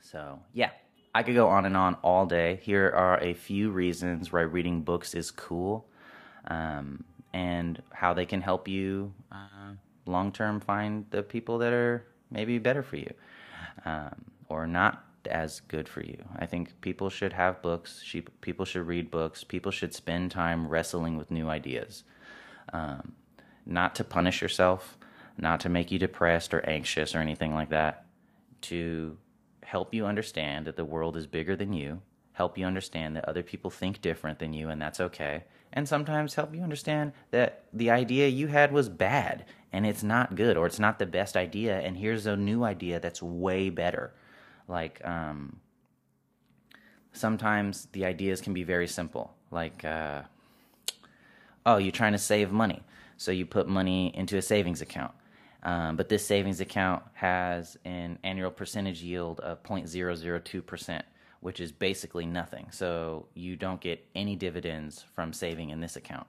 [0.00, 0.70] So, yeah,
[1.14, 2.60] I could go on and on all day.
[2.62, 5.86] Here are a few reasons why reading books is cool
[6.46, 9.72] um, and how they can help you uh,
[10.06, 13.12] long term find the people that are maybe better for you
[13.84, 16.22] um, or not as good for you.
[16.38, 18.04] I think people should have books,
[18.40, 22.04] people should read books, people should spend time wrestling with new ideas.
[22.72, 23.12] Um,
[23.66, 24.96] not to punish yourself,
[25.36, 28.06] not to make you depressed or anxious or anything like that,
[28.62, 29.16] to
[29.70, 32.02] help you understand that the world is bigger than you,
[32.32, 35.44] help you understand that other people think different than you, and that's okay.
[35.72, 40.34] And sometimes help you understand that the idea you had was bad and it's not
[40.34, 44.12] good or it's not the best idea, and here's a new idea that's way better.
[44.66, 45.60] Like, um,
[47.12, 49.36] sometimes the ideas can be very simple.
[49.52, 50.22] Like, uh,
[51.64, 52.82] oh, you're trying to save money.
[53.16, 55.12] So you put money into a savings account.
[55.62, 61.02] Um, but this savings account has an annual percentage yield of 0.002%,
[61.40, 62.68] which is basically nothing.
[62.70, 66.26] So you don't get any dividends from saving in this account.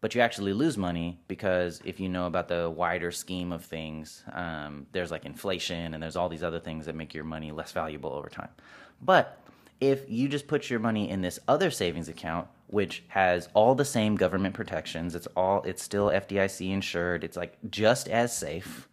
[0.00, 4.22] But you actually lose money because if you know about the wider scheme of things,
[4.32, 7.72] um, there's like inflation and there's all these other things that make your money less
[7.72, 8.50] valuable over time.
[9.02, 9.40] But
[9.80, 13.84] if you just put your money in this other savings account, which has all the
[13.84, 17.24] same government protections, it's all it's still FDIC insured.
[17.24, 18.88] It's like just as safe.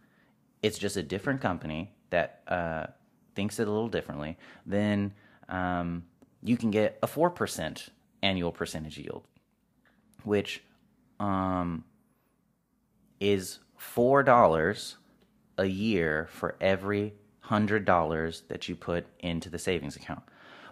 [0.62, 2.86] It's just a different company that uh,
[3.34, 4.38] thinks it a little differently.
[4.64, 5.12] Then
[5.48, 6.04] um,
[6.42, 7.88] you can get a four percent
[8.22, 9.24] annual percentage yield,
[10.24, 10.62] which
[11.20, 11.84] um,
[13.20, 14.94] is $4
[15.58, 17.14] a year for every
[17.46, 20.22] $100 that you put into the savings account,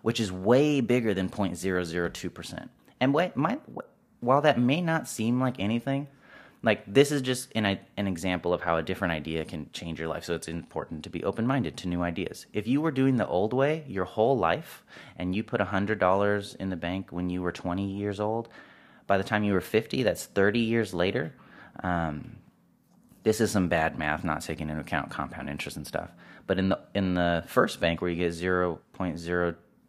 [0.05, 2.69] which is way bigger than 0.002%.
[3.01, 3.15] And
[4.21, 6.09] while that may not seem like anything,
[6.63, 10.09] like this is just an, an example of how a different idea can change your
[10.09, 10.25] life.
[10.25, 12.45] So it's important to be open-minded to new ideas.
[12.53, 14.85] If you were doing the old way your whole life
[15.17, 18.51] and you put $100 in the bank when you were 20 years old
[19.07, 21.35] by the time you were 50 that's 30 years later
[21.83, 22.37] um,
[23.23, 26.11] this is some bad math not taking into account compound interest and stuff.
[26.47, 28.35] But in the in the first bank where you get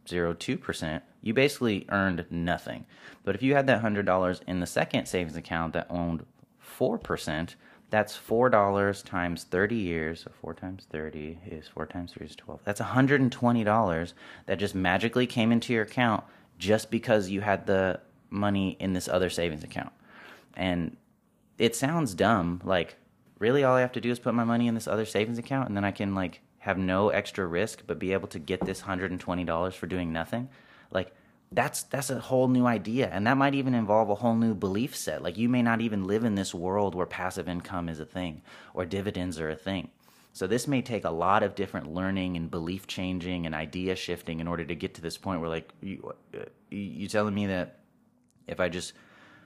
[0.05, 2.85] 0.002% you basically earned nothing
[3.25, 6.25] but if you had that $100 in the second savings account that owned
[6.79, 7.55] 4%,
[7.89, 10.21] that's $4 times 30 years.
[10.21, 12.61] So 4 times 30 is 4 times 3 is 12.
[12.63, 14.13] That's $120
[14.45, 16.23] that just magically came into your account
[16.57, 17.99] just because you had the
[18.29, 19.91] money in this other savings account.
[20.55, 20.95] And
[21.57, 22.61] it sounds dumb.
[22.63, 22.97] Like,
[23.39, 25.67] really, all I have to do is put my money in this other savings account
[25.67, 28.81] and then I can, like, have no extra risk but be able to get this
[28.81, 30.49] $120 for doing nothing?
[30.91, 31.13] Like,
[31.51, 34.95] that's that's a whole new idea and that might even involve a whole new belief
[34.95, 38.05] set like you may not even live in this world where passive income is a
[38.05, 38.41] thing
[38.73, 39.87] or dividends are a thing
[40.33, 44.39] so this may take a lot of different learning and belief changing and idea shifting
[44.39, 46.39] in order to get to this point where like you uh,
[46.71, 47.79] you telling me that
[48.47, 48.93] if i just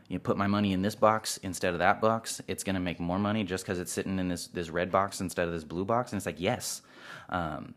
[0.09, 2.99] you put my money in this box instead of that box it's going to make
[2.99, 5.85] more money just because it's sitting in this this red box instead of this blue
[5.85, 6.81] box and it's like yes
[7.29, 7.73] um,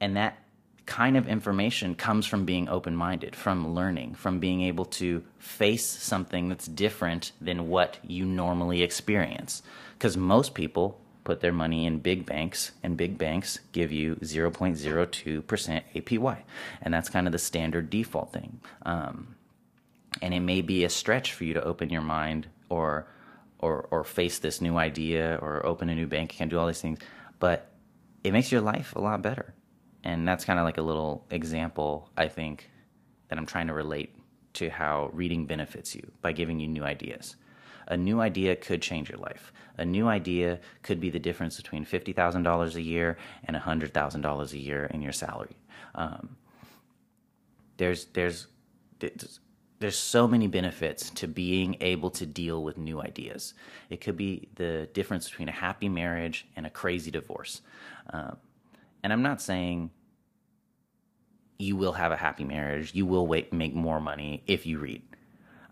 [0.00, 0.38] and that
[0.86, 5.84] kind of information comes from being open minded, from learning, from being able to face
[5.84, 9.62] something that's different than what you normally experience.
[9.98, 15.82] Because most people put their money in big banks, and big banks give you 0.02%
[15.94, 16.38] APY.
[16.80, 18.60] And that's kind of the standard default thing.
[18.82, 19.35] Um,
[20.22, 23.08] and it may be a stretch for you to open your mind or
[23.58, 26.80] or or face this new idea or open a new bank account, do all these
[26.80, 26.98] things,
[27.38, 27.72] but
[28.24, 29.54] it makes your life a lot better.
[30.04, 32.70] And that's kind of like a little example, I think,
[33.28, 34.14] that I'm trying to relate
[34.54, 37.36] to how reading benefits you by giving you new ideas.
[37.88, 39.52] A new idea could change your life.
[39.78, 44.84] A new idea could be the difference between $50,000 a year and $100,000 a year
[44.86, 45.56] in your salary.
[45.94, 46.36] Um,
[47.76, 48.48] there's, there's,
[48.98, 49.40] there's,
[49.78, 53.54] there's so many benefits to being able to deal with new ideas.
[53.90, 57.60] It could be the difference between a happy marriage and a crazy divorce.
[58.10, 58.36] Um,
[59.02, 59.90] and I'm not saying
[61.58, 65.02] you will have a happy marriage, you will wait, make more money if you read.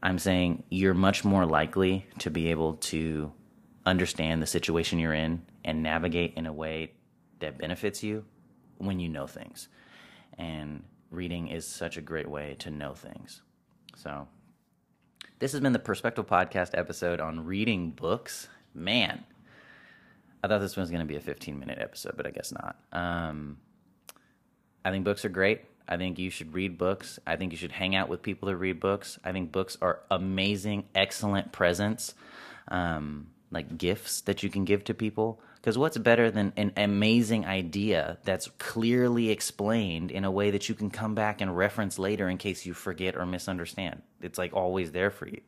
[0.03, 3.33] I'm saying you're much more likely to be able to
[3.87, 6.93] understand the situation you're in and navigate in a way
[7.41, 8.25] that benefits you
[8.79, 9.69] when you know things.
[10.37, 13.43] And reading is such a great way to know things.
[13.97, 14.29] So,
[15.39, 18.49] this has been the Perspectal Podcast episode on reading books.
[18.75, 19.25] Man,
[20.43, 22.77] I thought this was going to be a 15 minute episode, but I guess not.
[22.93, 23.59] Um,
[24.85, 25.63] I think books are great.
[25.89, 27.19] I think you should read books.
[27.27, 29.19] I think you should hang out with people that read books.
[29.25, 32.15] I think books are amazing, excellent presents,
[32.69, 35.41] um, like gifts that you can give to people.
[35.65, 40.75] Because what's better than an amazing idea that's clearly explained in a way that you
[40.75, 44.03] can come back and reference later in case you forget or misunderstand?
[44.21, 45.41] It's like always there for you.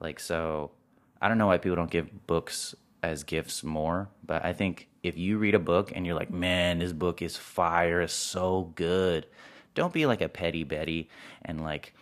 [0.00, 0.72] Like, so
[1.20, 4.08] I don't know why people don't give books as gifts more.
[4.26, 7.36] But I think if you read a book and you're like, man, this book is
[7.36, 9.28] fire, it's so good.
[9.76, 11.08] Don't be like a petty Betty
[11.44, 11.94] and like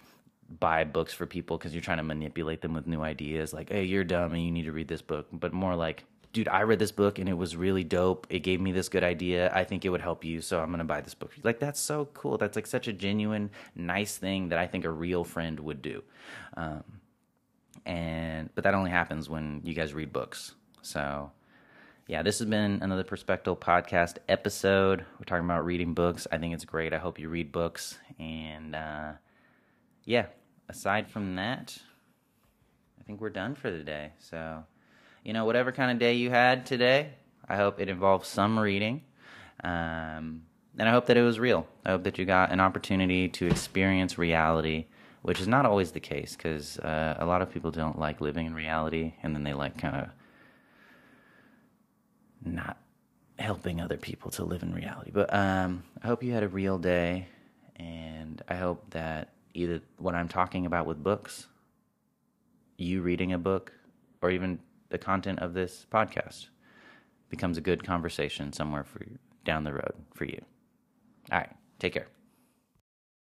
[0.48, 3.52] buy books for people because you're trying to manipulate them with new ideas.
[3.52, 5.26] Like, hey, you're dumb and you need to read this book.
[5.30, 8.26] But more like, dude, I read this book and it was really dope.
[8.30, 9.52] It gave me this good idea.
[9.54, 11.32] I think it would help you, so I'm gonna buy this book.
[11.42, 12.38] Like, that's so cool.
[12.38, 16.02] That's like such a genuine, nice thing that I think a real friend would do.
[16.56, 16.84] Um,
[17.86, 20.54] and but that only happens when you guys read books.
[20.82, 21.30] So,
[22.06, 25.04] yeah, this has been another Perspectal podcast episode.
[25.18, 26.26] We're talking about reading books.
[26.30, 26.92] I think it's great.
[26.92, 27.98] I hope you read books.
[28.18, 29.12] And uh,
[30.04, 30.26] yeah,
[30.68, 31.76] aside from that,
[33.00, 34.12] I think we're done for the day.
[34.18, 34.64] So,
[35.24, 37.10] you know, whatever kind of day you had today,
[37.48, 39.02] I hope it involves some reading.
[39.62, 40.42] Um,
[40.78, 41.66] and I hope that it was real.
[41.84, 44.86] I hope that you got an opportunity to experience reality,
[45.22, 48.46] which is not always the case because uh, a lot of people don't like living
[48.46, 50.08] in reality and then they like kind of
[52.44, 52.78] not
[53.38, 55.10] helping other people to live in reality.
[55.12, 57.26] But um, I hope you had a real day,
[57.76, 61.46] and I hope that either what I'm talking about with books,
[62.76, 63.72] you reading a book,
[64.22, 64.58] or even
[64.90, 66.48] the content of this podcast
[67.28, 69.06] becomes a good conversation somewhere for
[69.44, 70.40] down the road for you.
[71.32, 72.08] All right, take care.